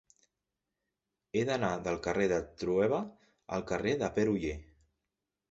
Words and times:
He 1.39 1.43
d'anar 1.49 1.69
del 1.87 1.99
carrer 2.07 2.25
de 2.33 2.41
Trueba 2.63 3.03
al 3.59 3.67
carrer 3.75 3.95
de 4.03 4.11
Pere 4.19 4.35
Oller. 4.35 4.57